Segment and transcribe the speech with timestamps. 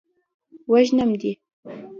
[0.71, 1.31] وژنم دې.